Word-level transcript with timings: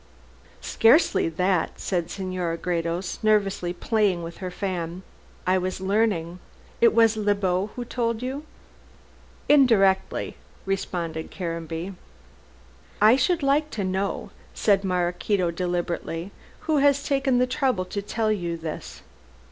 "Scarcely 0.61 1.29
that," 1.29 1.79
said 1.79 2.09
Senora 2.09 2.57
Gredos, 2.57 3.19
nervously 3.21 3.71
playing 3.71 4.23
with 4.23 4.37
her 4.37 4.49
fan; 4.49 5.03
"I 5.45 5.59
was 5.59 5.79
learning. 5.79 6.39
It 6.81 6.95
was 6.95 7.15
Le 7.15 7.35
Beau 7.35 7.69
who 7.75 7.85
told 7.85 8.23
you?" 8.23 8.43
"Indirectly," 9.47 10.37
responded 10.65 11.29
Caranby. 11.29 11.93
"I 12.99 13.15
should 13.15 13.43
like 13.43 13.69
to 13.69 13.83
know," 13.83 14.31
said 14.55 14.83
Maraquito 14.83 15.51
deliberately, 15.51 16.31
"who 16.61 16.77
has 16.77 17.03
taken 17.03 17.37
the 17.37 17.45
trouble 17.45 17.85
to 17.85 18.01
tell 18.01 18.31
you 18.31 18.57
this. 18.57 19.03